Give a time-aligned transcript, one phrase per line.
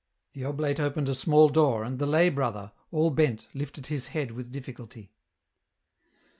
[0.33, 4.31] The oblate opened a small door, and the lay brother, all bent, lifted his head
[4.31, 5.11] with difficulty.